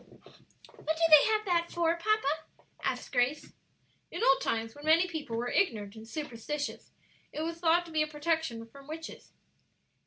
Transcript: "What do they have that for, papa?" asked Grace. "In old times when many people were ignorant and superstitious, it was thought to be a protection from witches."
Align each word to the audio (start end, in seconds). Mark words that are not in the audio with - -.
"What 0.73 0.97
do 0.97 1.03
they 1.11 1.27
have 1.27 1.45
that 1.45 1.67
for, 1.71 1.95
papa?" 1.95 2.45
asked 2.83 3.11
Grace. 3.11 3.53
"In 4.09 4.23
old 4.23 4.41
times 4.41 4.73
when 4.73 4.83
many 4.83 5.07
people 5.07 5.37
were 5.37 5.51
ignorant 5.51 5.95
and 5.95 6.07
superstitious, 6.07 6.89
it 7.31 7.41
was 7.43 7.59
thought 7.59 7.85
to 7.85 7.91
be 7.91 8.01
a 8.01 8.07
protection 8.07 8.65
from 8.65 8.87
witches." 8.87 9.31